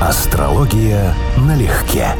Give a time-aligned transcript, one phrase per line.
[0.00, 2.14] Астрология налегке.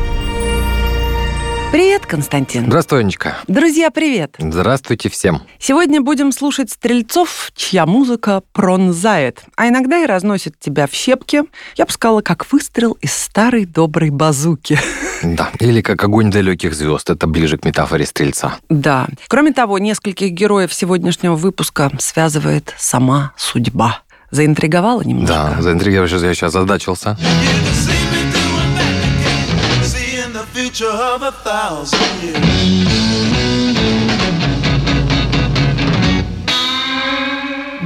[1.71, 2.67] Привет, Константин.
[2.67, 3.37] Здравствуй, Анечка.
[3.47, 4.35] Друзья, привет.
[4.37, 5.43] Здравствуйте всем.
[5.61, 11.45] Сегодня будем слушать стрельцов, чья музыка пронзает, а иногда и разносит тебя в щепки.
[11.77, 14.77] Я бы сказала, как выстрел из старой доброй базуки.
[15.23, 17.11] Да, или как огонь далеких звезд.
[17.11, 18.57] Это ближе к метафоре стрельца.
[18.69, 19.07] Да.
[19.29, 24.03] Кроме того, нескольких героев сегодняшнего выпуска связывает сама судьба.
[24.31, 25.35] Заинтриговала немножко?
[25.57, 27.17] Да, заинтриговал, я сейчас задачился.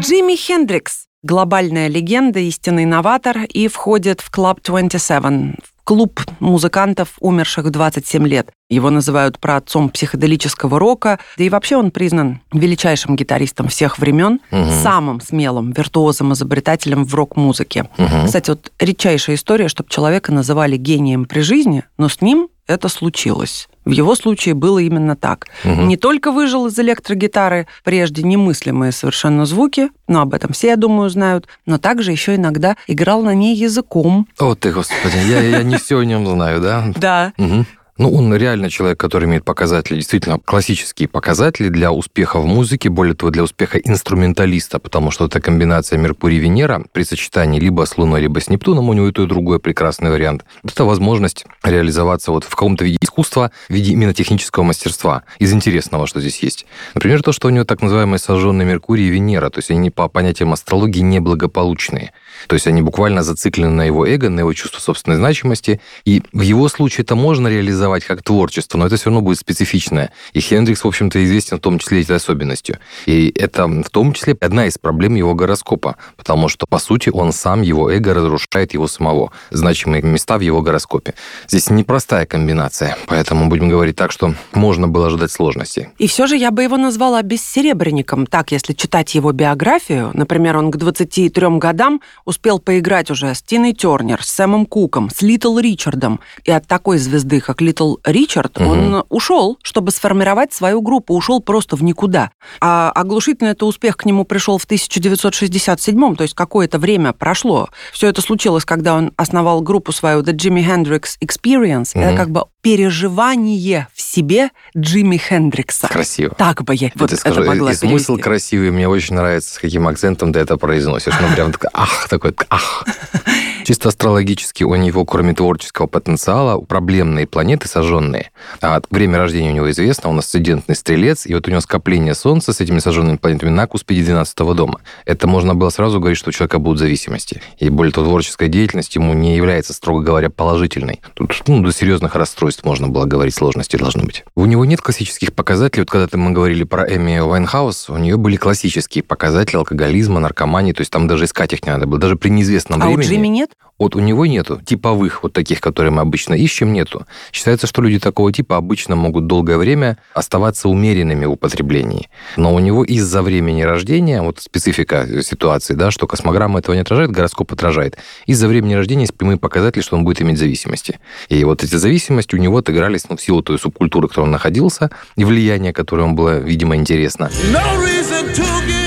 [0.00, 7.70] Джимми Хендрикс– глобальная легенда, истинный новатор и входит в Club 27, клуб музыкантов, умерших в
[7.70, 8.50] 27 лет.
[8.72, 14.70] Его называют праотцом психоделического рока, да и вообще он признан величайшим гитаристом всех времен, угу.
[14.82, 17.90] самым смелым виртуозом, изобретателем в рок-музыке.
[17.98, 18.26] Угу.
[18.26, 23.68] Кстати, вот редчайшая история, чтобы человека называли гением при жизни, но с ним это случилось.
[23.84, 25.48] В его случае было именно так.
[25.64, 25.82] Угу.
[25.82, 31.10] Не только выжил из электрогитары прежде немыслимые совершенно звуки, но об этом все, я думаю,
[31.10, 34.28] знают, но также еще иногда играл на ней языком.
[34.38, 36.92] О ты, господи, я, я не все о нем знаю, да?
[36.96, 37.32] Да.
[37.36, 37.66] Угу.
[38.02, 43.14] Ну, он реально человек, который имеет показатели, действительно классические показатели для успеха в музыке, более
[43.14, 48.40] того, для успеха инструменталиста, потому что это комбинация Меркурий-Венера при сочетании либо с Луной, либо
[48.40, 50.44] с Нептуном, у него и то, и другой прекрасный вариант.
[50.64, 55.22] Это возможность реализоваться вот в каком-то виде искусства, в виде именно технического мастерства.
[55.38, 56.66] Из интересного, что здесь есть.
[56.94, 60.08] Например, то, что у него так называемые сожженные Меркурий и Венера, то есть они по
[60.08, 62.10] понятиям астрологии неблагополучные.
[62.48, 65.80] То есть они буквально зациклены на его эго, на его чувство собственной значимости.
[66.04, 70.10] И в его случае это можно реализовать как творчество, но это все равно будет специфичное.
[70.32, 72.78] И Хендрикс, в общем-то, известен в том числе этой особенностью.
[73.06, 77.32] И это в том числе одна из проблем его гороскопа, потому что, по сути, он
[77.32, 81.14] сам, его эго разрушает его самого, значимые места в его гороскопе.
[81.48, 85.88] Здесь непростая комбинация, поэтому будем говорить так, что можно было ожидать сложностей.
[85.98, 88.26] И все же я бы его назвала бессеребренником.
[88.26, 93.72] Так, если читать его биографию, например, он к 23 годам успел поиграть уже с Тиной
[93.72, 96.20] Тернер, с Сэмом Куком, с Литл Ричардом.
[96.44, 97.71] И от такой звезды, как Литл
[98.04, 98.68] Ричард, угу.
[98.68, 102.30] он ушел, чтобы сформировать свою группу, ушел просто в никуда.
[102.60, 107.68] А оглушительный это успех к нему пришел в 1967 то есть какое-то время прошло.
[107.92, 111.92] Все это случилось, когда он основал группу свою The Jimi Hendrix Experience.
[111.94, 112.00] Угу.
[112.00, 115.88] Это как бы переживание в себе Джимми Хендрикса.
[115.88, 116.34] Красиво.
[116.36, 119.86] Так бы я вот это, скажу, могла И смысл красивый, мне очень нравится, с каким
[119.88, 121.12] акцентом ты это произносишь.
[121.20, 122.84] Ну, прям так, ах, такой, ах.
[123.64, 128.30] Чисто астрологически у него, кроме творческого потенциала, проблемные планеты сожженные.
[128.60, 132.52] А время рождения у него известно, он асцендентный стрелец, и вот у него скопление Солнца
[132.52, 134.80] с этими сожженными планетами на куспиде 12 дома.
[135.04, 137.40] Это можно было сразу говорить, что у человека будут зависимости.
[137.58, 141.00] И более того, творческая деятельность ему не является, строго говоря, положительной.
[141.14, 144.24] Тут ну, до серьезных расстройств можно было говорить, сложности должны быть.
[144.34, 145.82] У него нет классических показателей.
[145.82, 150.82] Вот когда мы говорили про Эми Вайнхаус, у нее были классические показатели алкоголизма, наркомании, то
[150.82, 151.98] есть там даже искать их не надо было.
[151.98, 153.04] Даже при неизвестном а времени.
[153.04, 153.50] А у Джимми нет?
[153.82, 157.04] Вот у него нету типовых вот таких, которые мы обычно ищем, нету.
[157.32, 162.08] Считается, что люди такого типа обычно могут долгое время оставаться умеренными в употреблении.
[162.36, 167.10] Но у него из-за времени рождения, вот специфика ситуации, да, что космограмма этого не отражает,
[167.10, 167.98] гороскоп отражает.
[168.26, 171.00] Из-за времени рождения есть прямые показатели, что он будет иметь зависимости.
[171.28, 174.30] И вот эти зависимости у него отыгрались ну, в силу той субкультуры, в которой он
[174.30, 177.32] находился, и влияние, которое ему было, видимо, интересно.
[177.52, 178.81] No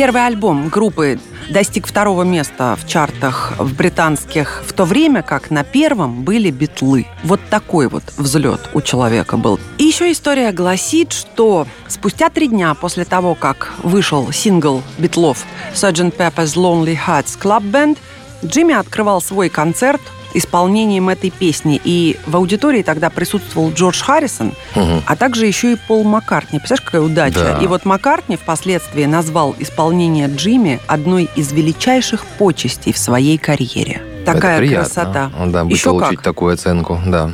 [0.00, 5.62] Первый альбом группы достиг второго места в чартах в британских, в то время как на
[5.62, 7.06] первом были битлы.
[7.22, 9.60] Вот такой вот взлет у человека был.
[9.76, 15.44] И еще история гласит, что спустя три дня после того, как вышел сингл битлов
[15.74, 16.16] Sgt.
[16.16, 17.98] Pepper's Lonely Hearts Club Band,
[18.42, 20.00] Джимми открывал свой концерт
[20.34, 21.80] исполнением этой песни.
[21.84, 25.02] И в аудитории тогда присутствовал Джордж Харрисон, угу.
[25.06, 26.58] а также еще и Пол Маккартни.
[26.58, 27.56] Представляешь, какая удача?
[27.58, 27.58] Да.
[27.58, 34.02] И вот Маккартни впоследствии назвал исполнение Джимми одной из величайших почестей в своей карьере.
[34.24, 35.30] Такая Это красота.
[35.46, 36.24] Да, еще получить как.
[36.24, 37.30] такую оценку, да.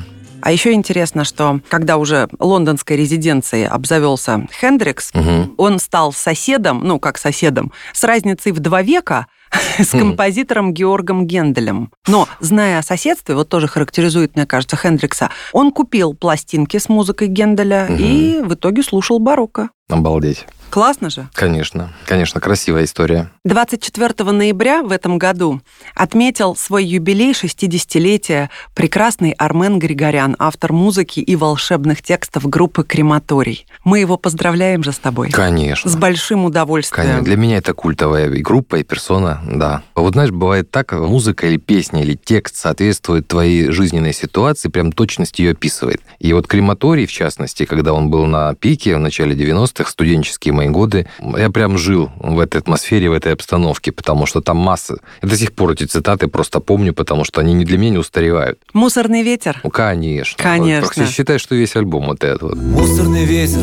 [0.46, 5.54] А еще интересно, что когда уже лондонской резиденцией обзавелся Хендрикс, угу.
[5.56, 9.26] он стал соседом, ну как соседом, с разницей в два века
[9.78, 11.92] с композитором Георгом Генделем.
[12.06, 17.28] Но, зная о соседстве, вот тоже характеризует, мне кажется, Хендрикса, он купил пластинки с музыкой
[17.28, 19.70] Генделя и в итоге слушал барокко.
[19.88, 20.46] Обалдеть.
[20.70, 21.28] Классно же?
[21.32, 23.30] Конечно, конечно, красивая история.
[23.44, 25.60] 24 ноября в этом году
[25.94, 33.66] отметил свой юбилей 60-летия прекрасный Армен Григорян, автор музыки и волшебных текстов группы «Крематорий».
[33.84, 35.30] Мы его поздравляем же с тобой.
[35.30, 35.90] Конечно.
[35.90, 37.06] С большим удовольствием.
[37.06, 37.24] Конечно.
[37.24, 39.82] Для меня это культовая и группа, и персона, да.
[39.94, 45.38] Вот знаешь, бывает так, музыка или песня, или текст соответствует твоей жизненной ситуации, прям точность
[45.38, 46.02] ее описывает.
[46.18, 50.68] И вот «Крематорий», в частности, когда он был на пике в начале 90-х, студенческие мои
[50.68, 54.98] годы, я прям жил в этой атмосфере, в этой обстановке, потому что там масса...
[55.22, 57.98] Я до сих пор эти цитаты просто помню, потому что они не для меня не
[57.98, 58.58] устаревают.
[58.72, 59.60] «Мусорный ветер»?
[59.62, 60.42] Ну, конечно.
[60.42, 60.90] Конечно.
[60.96, 62.56] Вот, считай, что весь альбом вот этот вот.
[62.56, 63.62] Мусорный ветер,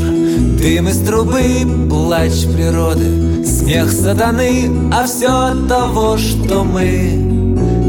[0.59, 7.33] дым из трубы, плач природы, смех сатаны, а все от того, что мы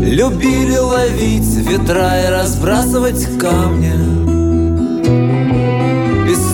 [0.04, 4.33] любили ловить ветра и разбрасывать камни.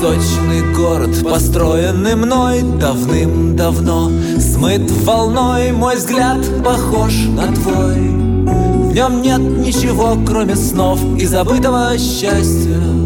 [0.01, 4.11] Песочный город, построенный мной давным-давно.
[4.41, 7.97] Смыт волной, мой взгляд похож на твой.
[7.99, 13.00] В нем нет ничего, кроме снов и забытого счастья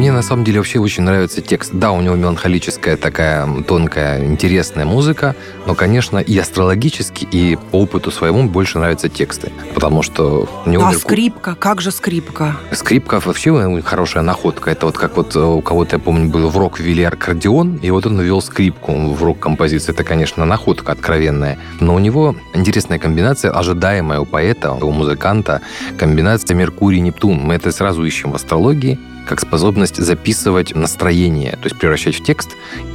[0.00, 1.72] мне на самом деле вообще очень нравится текст.
[1.74, 5.36] Да, у него меланхолическая такая тонкая, интересная музыка,
[5.66, 9.52] но, конечно, и астрологически, и по опыту своему больше нравятся тексты.
[9.74, 10.48] Потому что...
[10.64, 11.00] У него а Мерку...
[11.00, 11.54] скрипка?
[11.54, 12.56] Как же скрипка?
[12.72, 14.70] Скрипка вообще хорошая находка.
[14.70, 17.90] Это вот как вот э, у кого-то, я помню, был в рок ввели аккордеон, и
[17.90, 19.94] вот он ввел скрипку в рок-композицию.
[19.94, 21.58] Это, конечно, находка откровенная.
[21.78, 25.60] Но у него интересная комбинация, ожидаемая у поэта, у музыканта,
[25.98, 27.38] комбинация Меркурий-Нептун.
[27.38, 32.50] Мы это сразу ищем в астрологии как способность записывать настроение, то есть превращать в текст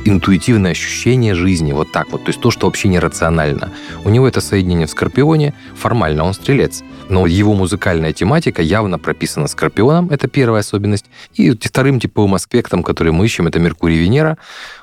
[0.05, 3.71] интуитивное ощущение жизни, вот так вот, то есть то, что вообще нерационально.
[4.03, 9.47] У него это соединение в Скорпионе, формально он стрелец, но его музыкальная тематика явно прописана
[9.47, 14.37] Скорпионом, это первая особенность, и вторым типовым аспектом, который мы ищем, это Меркурий-Венера.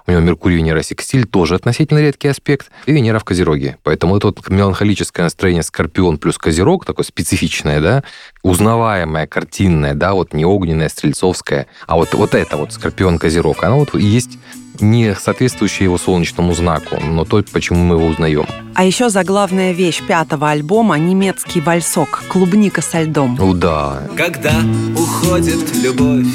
[0.06, 3.78] У него Меркурий-Венера секстиль тоже относительно редкий аспект, и Венера в Козероге.
[3.82, 8.04] Поэтому это вот меланхолическое настроение Скорпион плюс Козерог, такое специфичное, да,
[8.42, 13.94] узнаваемое, картинное, да, вот не огненное, стрельцовское, а вот, вот это вот Скорпион-Козерог, оно вот
[13.94, 14.38] есть
[14.80, 18.46] не соответствующее его солнечному знаку, но то, почему мы его узнаем.
[18.74, 23.36] А еще заглавная вещь пятого альбома– немецкий вальсок «Клубника со льдом».
[23.38, 24.02] Ну да.
[24.16, 24.54] Когда
[24.96, 26.26] уходит любовь,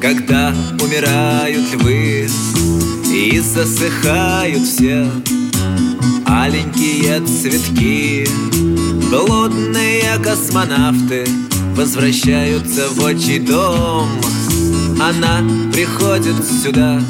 [0.00, 2.28] когда умирают львы
[3.12, 5.06] и засыхают все
[6.26, 8.26] аленькие цветки,
[9.10, 11.26] голодные космонавты
[11.76, 14.08] возвращаются в отчий дом.
[15.00, 15.40] Она
[15.72, 17.00] приходит сюда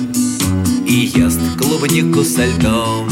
[0.87, 3.09] и ест клубнику со льдом.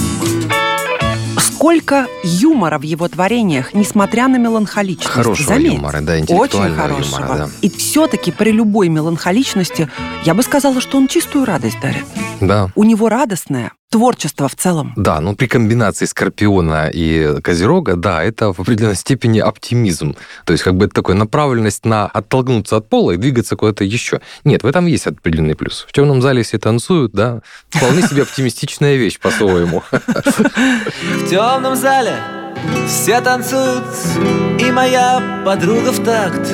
[1.60, 5.10] Сколько юмора в его творениях, несмотря на меланхоличность.
[5.10, 7.20] Хорошего Заметь, юмора, да, Очень хорошего.
[7.20, 7.50] Юмора, да.
[7.60, 9.90] И все-таки при любой меланхоличности
[10.24, 12.06] я бы сказала, что он чистую радость дарит.
[12.40, 12.70] Да.
[12.74, 14.92] У него радостная, творчество в целом.
[14.96, 20.14] Да, ну при комбинации Скорпиона и Козерога, да, это в определенной степени оптимизм.
[20.44, 24.20] То есть как бы это такая направленность на оттолкнуться от пола и двигаться куда-то еще.
[24.44, 25.84] Нет, в этом есть определенный плюс.
[25.88, 29.82] В темном зале все танцуют, да, вполне себе оптимистичная вещь по-своему.
[29.90, 32.16] В темном зале
[32.86, 33.84] все танцуют,
[34.60, 36.48] и моя подруга в такт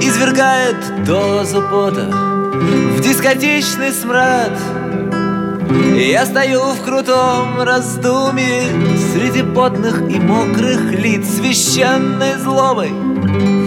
[0.00, 4.52] извергает дозу пота в дискотечный смрад.
[5.70, 8.62] Я стою в крутом раздумье
[9.12, 12.90] Среди потных и мокрых лиц Священной злобой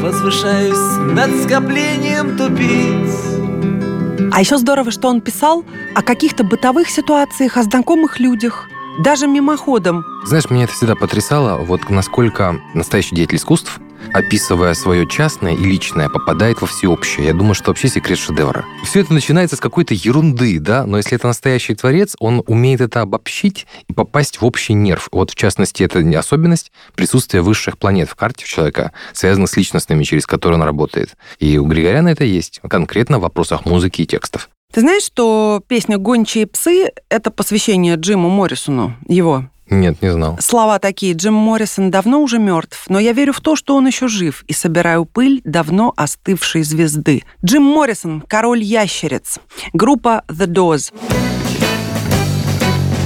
[0.01, 7.63] Возвышаюсь над скоплением тупиц А еще здорово, что он писал о каких-то бытовых ситуациях, о
[7.63, 8.67] знакомых людях
[9.00, 10.05] даже мимоходом.
[10.25, 13.79] Знаешь, меня это всегда потрясало, вот насколько настоящий деятель искусств
[14.13, 17.27] описывая свое частное и личное, попадает во всеобщее.
[17.27, 18.65] Я думаю, что вообще секрет шедевра.
[18.84, 23.01] Все это начинается с какой-то ерунды, да, но если это настоящий творец, он умеет это
[23.01, 25.08] обобщить и попасть в общий нерв.
[25.12, 30.03] Вот, в частности, это не особенность присутствия высших планет в карте человека, связанных с личностными,
[30.03, 31.15] через которые он работает.
[31.39, 34.50] И у Григоряна это есть, конкретно в вопросах музыки и текстов.
[34.72, 40.37] Ты знаешь, что песня «Гончие псы»— это посвящение Джиму Моррисону, его нет, не знал.
[40.39, 41.13] Слова такие.
[41.13, 44.53] Джим Моррисон давно уже мертв, но я верю в то, что он еще жив, и
[44.53, 47.23] собираю пыль давно остывшей звезды.
[47.43, 49.39] Джим Моррисон, король ящериц.
[49.73, 50.91] Группа The Doors.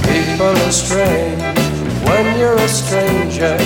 [0.02, 1.40] People are strange
[2.04, 3.56] when you're a stranger.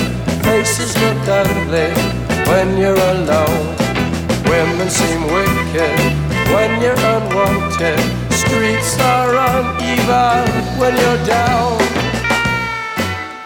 [0.43, 1.91] Faces look ugly
[2.47, 3.75] when you're alone.
[4.45, 5.97] Women seem wicked
[6.53, 7.99] when you're unwanted.
[8.31, 12.00] Streets are uneven when you're down.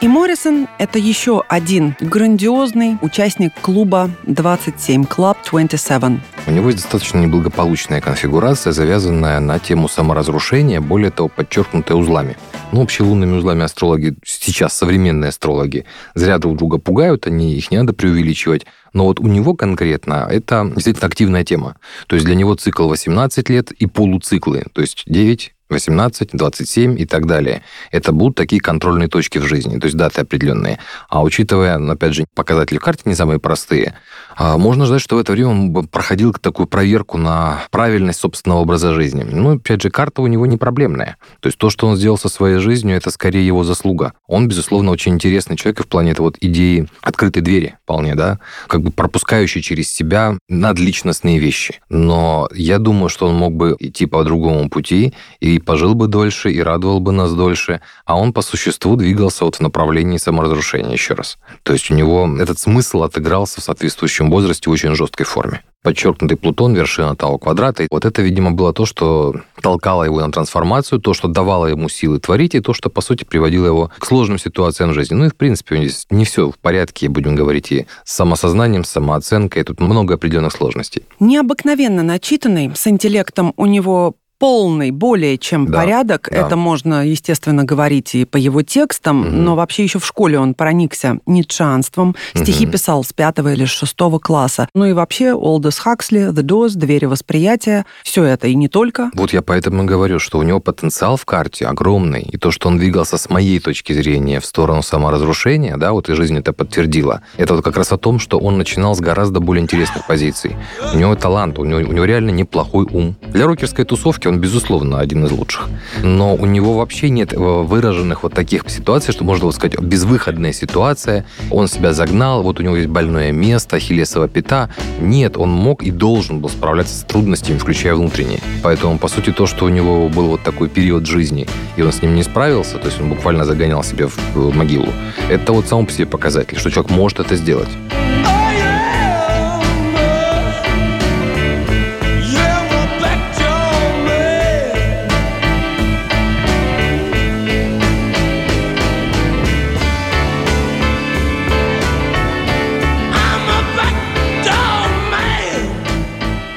[0.01, 6.19] И Моррисон– это еще один грандиозный участник клуба 27, Club 27.
[6.47, 12.35] У него есть достаточно неблагополучная конфигурация, завязанная на тему саморазрушения, более того, подчеркнутая узлами.
[12.73, 17.93] Ну, общелунными узлами астрологи, сейчас современные астрологи, зря друг друга пугают, они их не надо
[17.93, 18.65] преувеличивать.
[18.91, 21.77] Но вот у него конкретно это действительно активная тема.
[22.07, 27.05] То есть для него цикл 18 лет и полуциклы, то есть 9, 18, 27 и
[27.05, 27.63] так далее.
[27.91, 30.79] Это будут такие контрольные точки в жизни, то есть даты определенные.
[31.09, 33.95] А учитывая, опять же, показатели карты не самые простые,
[34.35, 38.93] а, можно ждать, что в это время он проходил такую проверку на правильность собственного образа
[38.93, 39.23] жизни.
[39.23, 41.17] Ну, опять же, карта у него не проблемная.
[41.39, 44.13] То есть то, что он сделал со своей жизнью, это скорее его заслуга.
[44.27, 48.81] Он, безусловно, очень интересный человек в плане этой вот идеи открытой двери вполне, да, как
[48.81, 51.79] бы пропускающий через себя надличностные вещи.
[51.89, 56.51] Но я думаю, что он мог бы идти по другому пути и пожил бы дольше,
[56.51, 61.13] и радовал бы нас дольше, а он по существу двигался вот в направлении саморазрушения еще
[61.13, 61.37] раз.
[61.63, 65.63] То есть у него этот смысл отыгрался в соответствующем возрасте в очень жесткой форме.
[65.85, 67.83] Подчеркнутый Плутон, вершина Тау квадрата.
[67.83, 71.89] И вот это, видимо, было то, что толкало его на трансформацию, то, что давало ему
[71.89, 75.13] силы творить, и то, что, по сути, приводило его к сложным ситуациям в жизни.
[75.13, 78.89] Ну и, в принципе, здесь не все в порядке, будем говорить, и с самосознанием, с
[78.89, 79.63] самооценкой.
[79.63, 81.03] Тут много определенных сложностей.
[81.19, 86.29] Необыкновенно начитанный, с интеллектом у него полный более чем да, порядок.
[86.31, 86.37] Да.
[86.37, 89.29] Это можно, естественно, говорить и по его текстам, угу.
[89.29, 92.15] но вообще еще в школе он проникся ницшанством.
[92.33, 92.73] Стихи угу.
[92.73, 94.67] писал с пятого или шестого класса.
[94.73, 97.85] Ну и вообще Олдес Хаксли, The Doors, Двери восприятия.
[98.03, 99.11] Все это и не только.
[99.15, 102.21] Вот я поэтому и говорю, что у него потенциал в карте огромный.
[102.21, 106.13] И то, что он двигался с моей точки зрения в сторону саморазрушения, да, вот и
[106.13, 107.21] жизнь это подтвердила.
[107.37, 110.55] Это вот как раз о том, что он начинал с гораздо более интересных позиций.
[110.93, 113.15] У него талант, у него, у него реально неплохой ум.
[113.27, 115.69] Для рокерской тусовки он, безусловно, один из лучших.
[116.03, 120.53] Но у него вообще нет э, выраженных вот таких ситуаций, что можно вот сказать, безвыходная
[120.53, 124.69] ситуация, он себя загнал, вот у него есть больное место, хилесова пята.
[124.99, 128.39] Нет, он мог и должен был справляться с трудностями, включая внутренние.
[128.63, 132.01] Поэтому, по сути, то, что у него был вот такой период жизни, и он с
[132.01, 134.89] ним не справился, то есть он буквально загонял себя в могилу,
[135.29, 137.69] это вот сам по себе показатель, что человек может это сделать.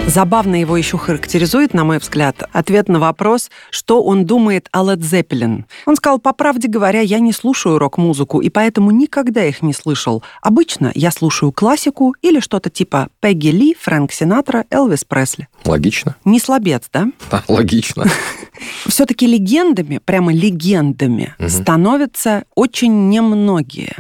[0.09, 5.01] Забавно его еще характеризует, на мой взгляд, ответ на вопрос, что он думает о Led
[5.01, 5.65] Zeppelin.
[5.85, 10.23] Он сказал, по правде говоря, я не слушаю рок-музыку, и поэтому никогда их не слышал.
[10.41, 15.47] Обычно я слушаю классику или что-то типа Пегги Ли, Фрэнк Синатра, Элвис Пресли.
[15.67, 16.17] Логично.
[16.25, 17.09] Не слабец, да?
[17.31, 18.07] Да, логично.
[18.87, 23.95] Все-таки легендами, прямо легендами, становятся очень немногие.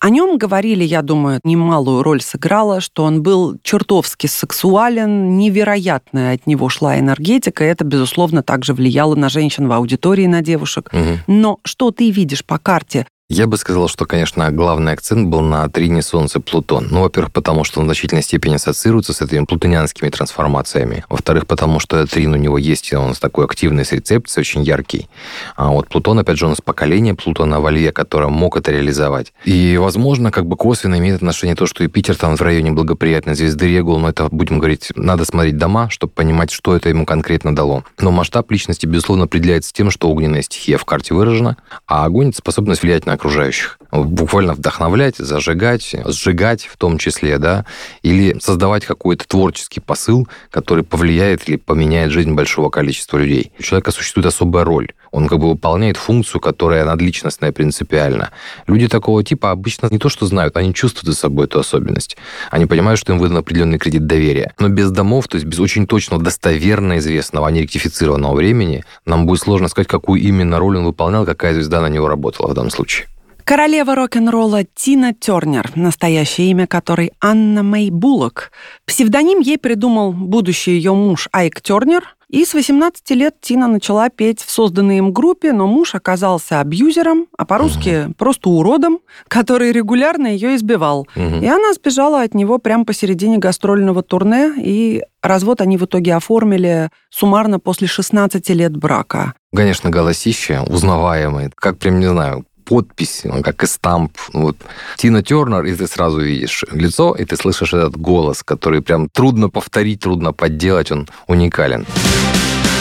[0.00, 6.46] О нем говорили, я думаю, немалую роль сыграло, что он был чертовски сексуален, невероятная от
[6.46, 10.90] него шла энергетика, и это, безусловно, также влияло на женщин в аудитории, на девушек.
[10.92, 11.18] Угу.
[11.26, 15.66] Но что ты видишь по карте я бы сказал, что, конечно, главный акцент был на
[15.70, 16.88] трине Солнце-Плутон.
[16.90, 21.04] Ну, во-первых, потому что он в значительной степени ассоциируется с этими плутонианскими трансформациями.
[21.08, 25.08] Во-вторых, потому что трин у него есть, и он такой активной с рецепцией, очень яркий.
[25.56, 29.32] А вот Плутон, опять же, он из поколения Плутона в Олье, который мог это реализовать.
[29.46, 33.66] И, возможно, как бы косвенно имеет отношение то, что Юпитер там в районе благоприятной звезды
[33.66, 37.84] Регул, но это, будем говорить, надо смотреть дома, чтобы понимать, что это ему конкретно дало.
[37.98, 42.82] Но масштаб личности, безусловно, определяется тем, что огненная стихия в карте выражена, а огонь— способность
[42.82, 43.78] влиять на окружающих.
[43.92, 47.64] Буквально вдохновлять, зажигать, сжигать в том числе, да,
[48.02, 53.52] или создавать какой-то творческий посыл, который повлияет или поменяет жизнь большого количества людей.
[53.58, 54.92] У человека существует особая роль.
[55.12, 58.30] Он как бы выполняет функцию, которая надличностная принципиально.
[58.66, 62.16] Люди такого типа обычно не то что знают, они чувствуют за собой эту особенность.
[62.50, 64.54] Они понимают, что им выдан определенный кредит доверия.
[64.58, 69.26] Но без домов, то есть без очень точно достоверно известного, а не ректифицированного времени, нам
[69.26, 72.70] будет сложно сказать, какую именно роль он выполнял, какая звезда на него работала в данном
[72.70, 73.06] случае.
[73.44, 78.52] Королева рок-н-ролла Тина Тернер, настоящее имя которой Анна Мэй Буллок.
[78.86, 82.16] Псевдоним ей придумал будущий ее муж Айк Тернер.
[82.28, 87.26] И с 18 лет Тина начала петь в созданной им группе, но муж оказался абьюзером,
[87.36, 88.14] а по-русски угу.
[88.14, 91.06] просто уродом, который регулярно ее избивал.
[91.14, 91.42] Угу.
[91.42, 96.88] И она сбежала от него прямо посередине гастрольного турне, и развод они в итоге оформили
[97.10, 99.34] суммарно после 16 лет брака.
[99.54, 104.16] Конечно, голосище узнаваемый, как прям, не знаю, подпись, он как и стамп.
[104.32, 104.56] Вот.
[104.96, 109.50] Тина Тернер, и ты сразу видишь лицо, и ты слышишь этот голос, который прям трудно
[109.50, 111.84] повторить, трудно подделать, он уникален.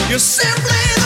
[0.10, 1.01] You're simply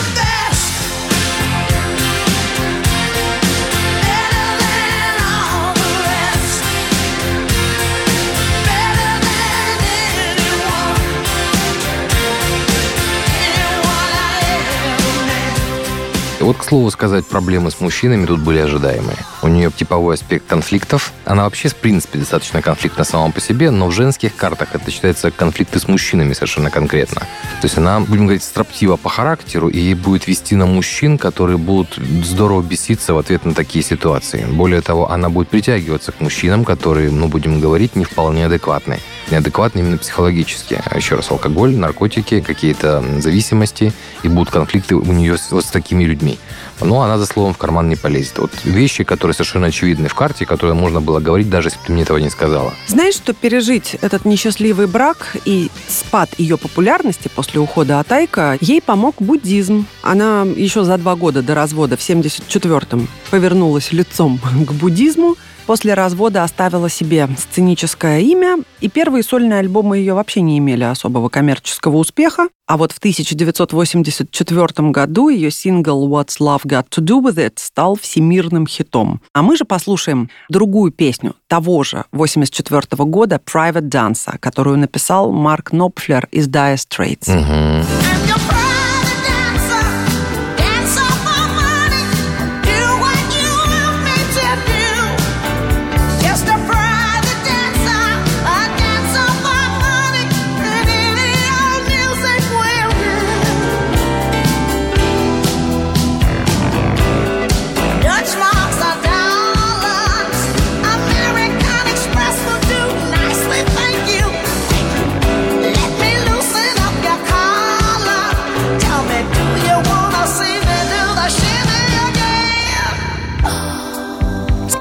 [16.46, 19.18] Вот, к слову сказать, проблемы с мужчинами тут были ожидаемые.
[19.46, 21.12] У нее типовой аспект конфликтов.
[21.24, 25.30] Она вообще, в принципе, достаточно конфликтна сама по себе, но в женских картах это считается
[25.30, 27.20] конфликты с мужчинами совершенно конкретно.
[27.20, 31.96] То есть она, будем говорить, строптива по характеру, и будет вести на мужчин, которые будут
[32.24, 34.44] здорово беситься в ответ на такие ситуации.
[34.44, 38.98] Более того, она будет притягиваться к мужчинам, которые, ну, будем говорить, не вполне адекватны.
[39.30, 40.82] Неадекватны именно психологически.
[40.92, 43.92] Еще раз, алкоголь, наркотики, какие-то зависимости,
[44.24, 46.38] и будут конфликты у нее вот с такими людьми.
[46.80, 48.38] Но она за словом в карман не полезет.
[48.38, 51.92] Вот вещи, которые совершенно очевидны в карте, которые можно было говорить, даже если бы ты
[51.92, 52.74] мне этого не сказала.
[52.86, 58.80] Знаешь, что пережить этот несчастливый брак и спад ее популярности после ухода от Айка ей
[58.80, 59.86] помог буддизм.
[60.02, 66.44] Она еще за два года до развода в 74-м повернулась лицом к буддизму, После развода
[66.44, 72.48] оставила себе сценическое имя, и первые сольные альбомы ее вообще не имели особого коммерческого успеха.
[72.68, 77.96] А вот в 1984 году ее сингл «What's Love Got to Do With It» стал
[77.96, 79.20] всемирным хитом.
[79.34, 85.72] А мы же послушаем другую песню того же 84 года «Private Dancer», которую написал Марк
[85.72, 87.28] Нопфлер из Dire Straits.
[87.28, 87.86] Угу.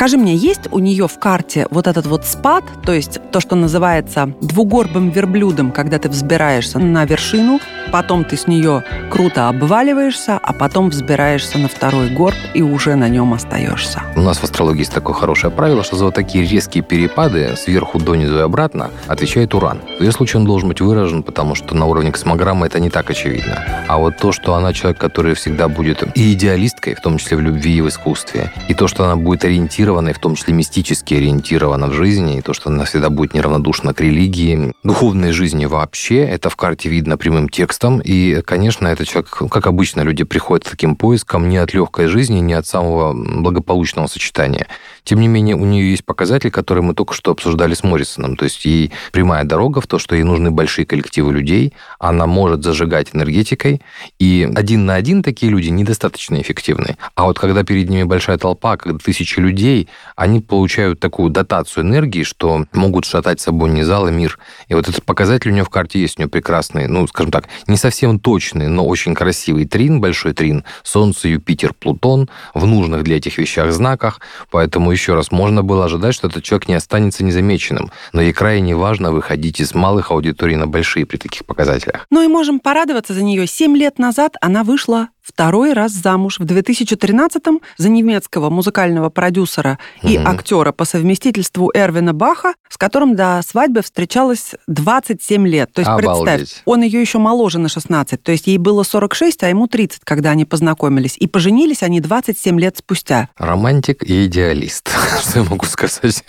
[0.06, 3.56] Скажи мне, есть у нее в карте вот этот вот спад, то есть то, что
[3.56, 7.60] называется двугорбым верблюдом, когда ты взбираешься на вершину,
[7.92, 13.10] потом ты с нее круто обваливаешься, а потом взбираешься на второй горб и уже на
[13.10, 14.04] нем остаешься.
[14.16, 17.98] У нас в астрологии есть такое хорошее правило, что за вот такие резкие перепады сверху
[17.98, 19.80] донизу и обратно отвечает Уран.
[19.98, 23.10] В ее случае он должен быть выражен, потому что на уровне космограммы это не так
[23.10, 23.66] очевидно.
[23.88, 27.42] А вот то, что она человек, который всегда будет и идеалисткой, в том числе в
[27.42, 30.54] любви и в искусстве, и то, что она будет ориентирована ориентирована, и в том числе
[30.54, 35.66] мистически ориентирована в жизни, и то, что она всегда будет неравнодушна к религии, духовной жизни
[35.66, 38.02] вообще, это в карте видно прямым текстом.
[38.04, 42.40] И, конечно, этот человек, как обычно, люди приходят к таким поискам не от легкой жизни,
[42.40, 44.68] не от самого благополучного сочетания.
[45.04, 48.36] Тем не менее, у нее есть показатель, который мы только что обсуждали с Моррисоном.
[48.36, 52.64] То есть ей прямая дорога в то, что ей нужны большие коллективы людей, она может
[52.64, 53.82] зажигать энергетикой,
[54.20, 56.98] и один на один такие люди недостаточно эффективны.
[57.16, 59.85] А вот когда перед ними большая толпа, когда тысячи людей,
[60.16, 64.40] они получают такую дотацию энергии, что могут шатать собой не зал, а мир.
[64.68, 67.48] И вот этот показатель у нее в карте есть, у нее прекрасный, ну, скажем так,
[67.68, 73.18] не совсем точный, но очень красивый трин, большой трин, Солнце, Юпитер, Плутон в нужных для
[73.18, 74.20] этих вещах знаках,
[74.52, 78.76] поэтому еще раз, можно было ожидать, что этот человек не останется незамеченным, но ей крайне
[78.76, 82.06] важно выходить из малых аудиторий на большие при таких показателях.
[82.10, 83.48] Ну и можем порадоваться за нее.
[83.48, 90.18] Семь лет назад она вышла второй раз замуж в 2013-м за немецкого музыкального продюсера и
[90.18, 90.28] угу.
[90.28, 95.74] актера по совместительству Эрвина Баха, с которым до свадьбы встречалась 27 лет.
[95.74, 96.36] То есть, Обалдеть.
[96.36, 100.02] представь, он ее еще моложе на 16, то есть ей было 46, а ему 30,
[100.04, 101.18] когда они познакомились.
[101.18, 103.30] И поженились они 27 лет спустя.
[103.38, 104.90] Романтик и идеалист,
[105.22, 106.24] что я могу сказать.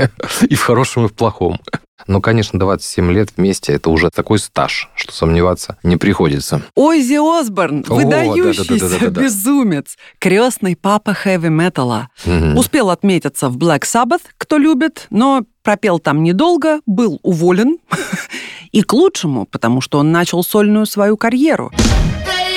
[0.49, 1.61] И в хорошем, и в плохом.
[2.07, 6.63] Ну, конечно, 27 лет вместе это уже такой стаж, что сомневаться не приходится.
[6.75, 12.11] Оззи Осборн, выдающийся да, да, да, безумец, крестный папа хэви-металла.
[12.25, 12.59] Угу.
[12.59, 17.79] Успел отметиться в Black Sabbath, кто любит, но пропел там недолго, был уволен.
[18.73, 21.73] И к лучшему, потому что он начал сольную свою карьеру.
[22.27, 22.57] They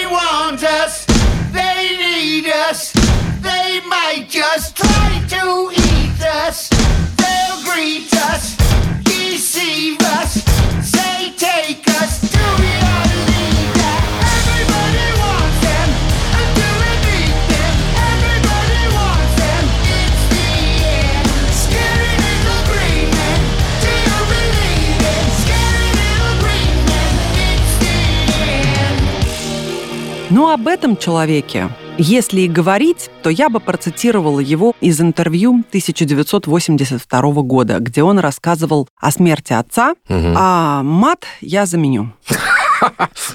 [30.60, 37.80] об этом человеке если и говорить, то я бы процитировала его из интервью 1982 года,
[37.80, 40.34] где он рассказывал о смерти отца, угу.
[40.36, 42.13] а мат я заменю.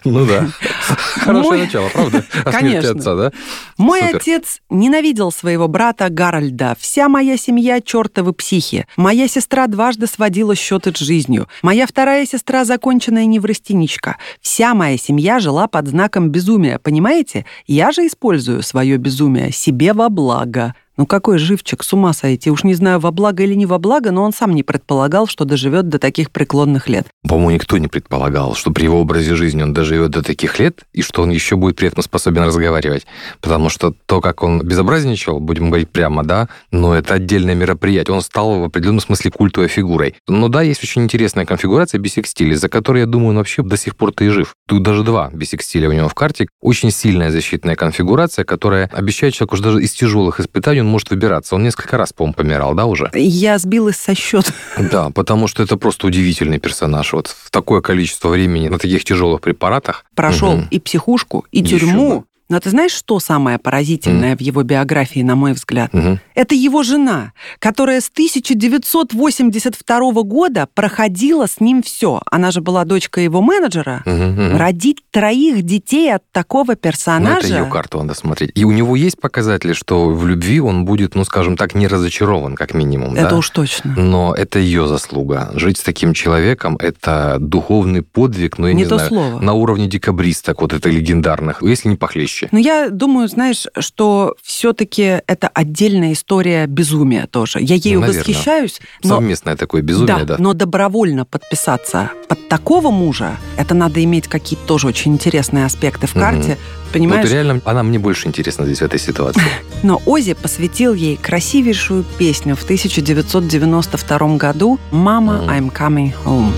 [0.04, 0.46] Ну да.
[0.84, 1.60] Хорошее Мой...
[1.66, 2.24] начало, правда?
[2.44, 2.90] О Конечно.
[2.90, 3.32] отца, да?
[3.78, 4.16] Мой Супер.
[4.16, 6.76] отец ненавидел своего брата Гарольда.
[6.78, 8.86] Вся моя семья чертовы психи.
[8.96, 11.48] Моя сестра дважды сводила счеты с жизнью.
[11.62, 14.16] Моя вторая сестра законченная неврастеничка.
[14.40, 17.46] Вся моя семья жила под знаком безумия, понимаете?
[17.66, 20.74] Я же использую свое безумие себе во благо.
[20.96, 22.50] Ну какой живчик, с ума сойти.
[22.50, 25.44] Уж не знаю, во благо или не во благо, но он сам не предполагал, что
[25.44, 27.08] доживет до таких преклонных лет.
[27.28, 31.02] По-моему, никто не предполагал, что при его образе жизни он доживет до таких лет, и
[31.02, 33.06] что он еще будет при этом способен разговаривать.
[33.40, 38.14] Потому что то, как он безобразничал, будем говорить прямо, да, но это отдельное мероприятие.
[38.14, 40.14] Он стал в определенном смысле культовой фигурой.
[40.28, 43.96] Но да, есть очень интересная конфигурация бисекстиля, за которой, я думаю, он вообще до сих
[43.96, 44.54] пор-то и жив.
[44.68, 46.46] Тут даже два бисекстиля у него в карте.
[46.60, 51.54] Очень сильная защитная конфигурация, которая обещает человеку, даже из тяжелых испытаний он может выбираться.
[51.54, 53.10] Он несколько раз, по-моему, помирал, да, уже?
[53.14, 54.52] Я сбилась со счета.
[54.94, 57.12] Да, потому что это просто удивительный персонаж.
[57.12, 60.04] Вот в такое количество времени на таких тяжелых препаратах.
[60.14, 60.64] Прошел угу.
[60.70, 62.26] и психушку, и Еще тюрьму.
[62.50, 64.36] Но ты знаешь, что самое поразительное mm.
[64.36, 65.90] в его биографии, на мой взгляд?
[65.94, 66.18] Mm-hmm.
[66.34, 72.20] Это его жена, которая с 1982 года проходила с ним все.
[72.30, 74.02] Она же была дочка его менеджера.
[74.04, 74.58] Mm-hmm.
[74.58, 77.48] Родить троих детей от такого персонажа...
[77.48, 78.50] Ну, это ее карту надо смотреть.
[78.54, 82.56] И у него есть показатели, что в любви он будет, ну, скажем так, не разочарован,
[82.56, 83.14] как минимум.
[83.14, 83.36] Это да?
[83.36, 83.94] уж точно.
[83.96, 85.50] Но это ее заслуга.
[85.54, 89.40] Жить с таким человеком– это духовный подвиг, ну, я не, не то знаю, слово.
[89.40, 92.48] на уровне декабристок, вот это легендарных, если не похлеще вещи.
[92.52, 97.60] Но я думаю, знаешь, что все-таки это отдельная история безумия тоже.
[97.60, 98.20] Я ею Наверное.
[98.20, 98.80] восхищаюсь.
[99.02, 99.16] Но...
[99.16, 100.36] Совместное такое безумие, да, да.
[100.38, 106.14] Но добровольно подписаться под такого мужа, это надо иметь какие-то тоже очень интересные аспекты в
[106.14, 106.52] карте.
[106.52, 106.58] Угу.
[106.92, 107.24] Понимаешь?
[107.24, 109.42] Вот реально она мне больше интересна здесь в этой ситуации.
[109.82, 116.52] Но Ози посвятил ей красивейшую песню в 1992 году «Мама, I'm coming home».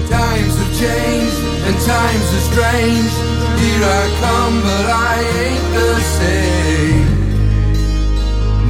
[0.77, 3.13] Changed and times are strange.
[3.61, 7.09] Here I come, but I ain't the same.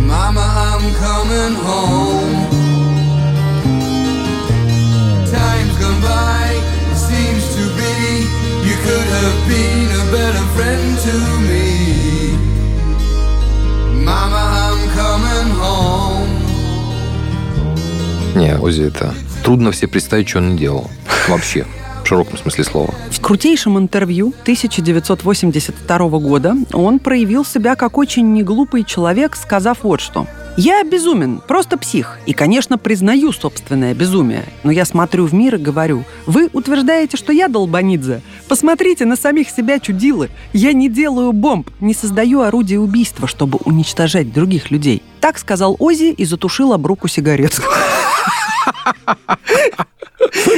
[0.07, 2.35] Mama, I'm coming home.
[5.27, 6.55] Time's gone by,
[6.93, 7.97] it seems to be
[8.69, 11.15] you could have been a better friend to
[11.51, 11.67] me.
[14.05, 16.31] Mama, I'm coming home.
[18.37, 20.89] Не, Ози, это трудно все представить, что он делал.
[21.27, 21.67] Вообще
[22.07, 22.95] в широком смысле слова.
[23.11, 30.29] В крутейшем интервью 1982 года он проявил себя как очень неглупый человек, сказав вот что.
[30.57, 32.19] Я безумен, просто псих.
[32.25, 34.45] И, конечно, признаю собственное безумие.
[34.63, 38.23] Но я смотрю в мир и говорю, вы утверждаете, что я долбанидзе?
[38.49, 40.31] Посмотрите на самих себя, чудилы.
[40.53, 45.03] Я не делаю бомб, не создаю орудия убийства, чтобы уничтожать других людей.
[45.21, 47.63] Так сказал Ози и затушил об руку сигарету.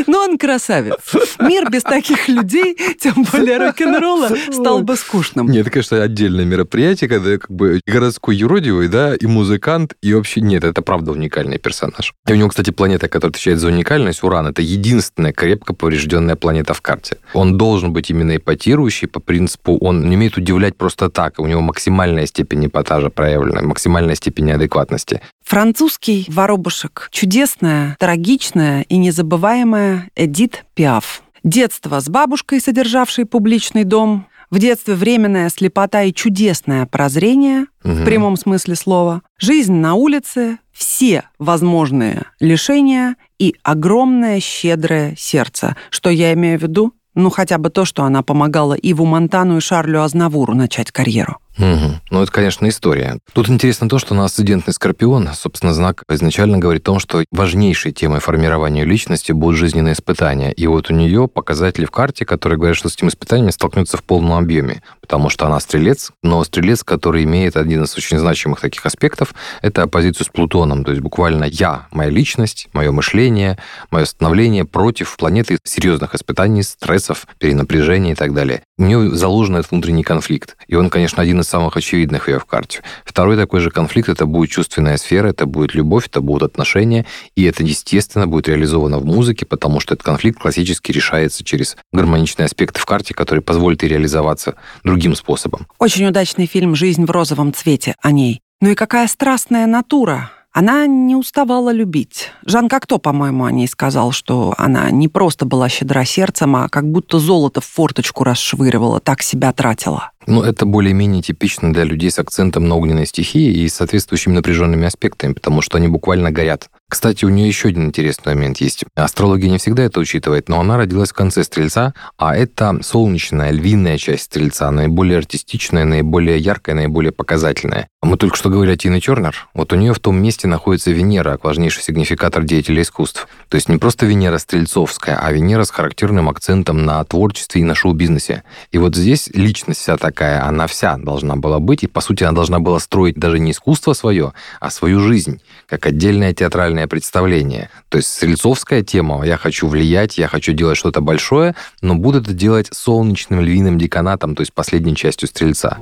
[0.07, 0.97] Но он красавец.
[1.41, 5.47] Мир без таких людей, тем более рок-н-ролла, стал бы скучным.
[5.49, 10.41] Нет, это, конечно, отдельное мероприятие, когда как бы городской юродивый, да, и музыкант, и вообще
[10.41, 12.15] нет, это правда уникальный персонаж.
[12.27, 16.75] И у него, кстати, планета, которая отвечает за уникальность, Уран, это единственная крепко поврежденная планета
[16.75, 17.19] в карте.
[17.33, 21.61] Он должен быть именно эпатирующий по принципу, он не умеет удивлять просто так, у него
[21.61, 25.21] максимальная степень эпатажа проявлена, максимальная степень неадекватности.
[25.49, 27.09] Французский воробушек.
[27.11, 31.23] Чудесная, трагичная и незабываемая Эдит Пиаф.
[31.43, 34.27] Детство с бабушкой, содержавшей публичный дом.
[34.51, 37.95] В детстве временная слепота и чудесное прозрение, угу.
[37.95, 39.23] в прямом смысле слова.
[39.39, 45.77] Жизнь на улице, все возможные лишения и огромное щедрое сердце.
[45.89, 46.93] Что я имею в виду?
[47.15, 51.39] Ну, хотя бы то, что она помогала Иву Монтану и Шарлю Азнавуру начать карьеру.
[51.59, 52.01] Угу.
[52.11, 53.19] Ну, это, конечно, история.
[53.33, 57.93] Тут интересно то, что на асцендентный скорпион, собственно, знак изначально говорит о том, что важнейшей
[57.93, 60.53] темой формирования личности будут жизненные испытания.
[60.53, 64.05] И вот у нее показатели в карте, которые говорят, что с этим испытаниями столкнется в
[64.05, 68.87] полном объеме, потому что она стрелец, но стрелец, который имеет один из очень значимых таких
[68.87, 70.85] аспектов, это оппозицию с Плутоном.
[70.85, 73.59] То есть буквально я, моя личность, мое мышление,
[73.91, 78.63] мое становление против планеты серьезных испытаний, стрессов, перенапряжения и так далее.
[78.77, 80.57] У нее заложен этот внутренний конфликт.
[80.69, 82.83] И он, конечно, один из самых очевидных ее в карте.
[83.05, 87.07] Второй такой же конфликт– это будет чувственная сфера, это будет любовь, это будут отношения,
[87.37, 92.47] и это, естественно, будет реализовано в музыке, потому что этот конфликт классически решается через гармоничные
[92.47, 95.67] аспекты в карте, которые позволят ей реализоваться другим способом.
[95.79, 98.41] Очень удачный фильм «Жизнь в розовом цвете» о ней.
[98.61, 100.33] Ну и какая страстная натура.
[100.59, 102.33] Она не уставала любить.
[102.45, 106.91] Жан Кокто, по-моему, о ней сказал, что она не просто была щедра сердцем, а как
[106.91, 110.11] будто золото в форточку расшвыривала, так себя тратила.
[110.27, 115.33] Ну, это более-менее типично для людей с акцентом на огненной стихии и соответствующими напряженными аспектами,
[115.33, 116.69] потому что они буквально горят.
[116.91, 118.85] Кстати, у нее еще один интересный момент есть.
[118.95, 123.99] Астрология не всегда это учитывает, но она родилась в конце Стрельца, а это солнечная, львиная
[123.99, 127.89] часть Стрельца, наиболее артистичная, наиболее яркая, наиболее показательная.
[128.01, 129.49] Мы только что говорили о Тине Тернер.
[129.53, 133.29] Вот у нее в том месте находится Венера, важнейший сигнификатор деятелей искусств.
[133.49, 137.75] То есть не просто Венера Стрельцовская, а Венера с характерным акцентом на творчестве и на
[137.75, 138.45] шоу-бизнесе.
[138.71, 142.33] И вот здесь личность вся такая, она вся должна была быть, и по сути она
[142.33, 147.71] должна была строить даже не искусство свое, а свою жизнь, как отдельная театральная театральное представление.
[147.89, 152.33] То есть стрельцовская тема «я хочу влиять, я хочу делать что-то большое», но буду это
[152.33, 155.79] делать солнечным львиным деканатом, то есть последней частью стрельца.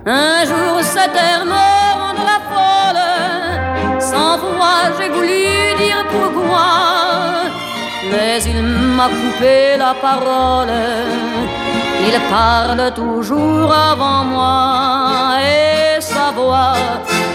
[12.09, 16.76] Il parle toujours avant moi et sa voix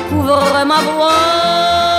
[0.09, 1.90] couvre ma voix.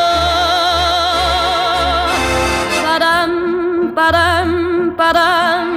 [4.03, 4.51] Padam,
[4.99, 5.69] padam,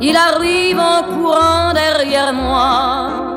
[0.00, 3.34] il arrive en courant derrière moi.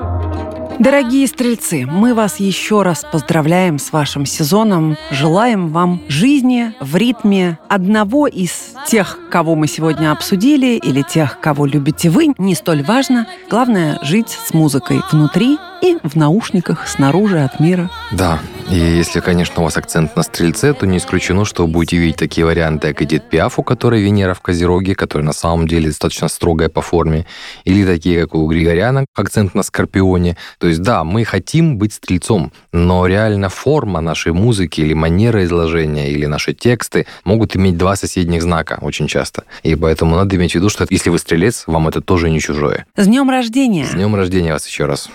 [0.80, 4.96] Дорогие стрельцы, мы вас еще раз поздравляем с вашим сезоном.
[5.10, 11.65] Желаем вам жизни в ритме одного из тех, кого мы сегодня обсудили, или тех, кого
[11.65, 12.34] любите вы.
[12.38, 13.28] Не столь важно.
[13.50, 17.91] Главное— жить с музыкой внутри и в наушниках снаружи от мира.
[18.12, 18.39] Да,
[18.71, 22.17] и если, конечно, у вас акцент на стрельце, то не исключено, что вы будете видеть
[22.17, 26.28] такие варианты, как Эдит Пиаф, у которой Венера в Козероге, которая на самом деле достаточно
[26.30, 27.26] строгая по форме,
[27.65, 30.38] или такие, как у Григоряна, акцент на Скорпионе.
[30.60, 36.10] То есть, да, мы хотим быть стрельцом, но реально форма нашей музыки или манера изложения,
[36.10, 39.44] или наши тексты могут иметь два соседних знака очень часто.
[39.63, 42.86] И поэтому надо иметь в виду, что если вы стрелец, вам это тоже не чужое.
[42.96, 43.86] С днем рождения!
[43.86, 45.10] С днем рождения вас еще раз!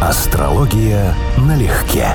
[0.00, 2.08] Астрология налегке.